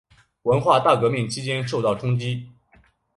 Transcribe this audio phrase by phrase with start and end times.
[0.41, 2.49] 文化大革命期间受到冲击。